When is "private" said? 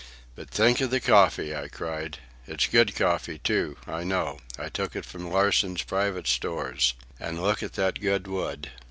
5.83-6.25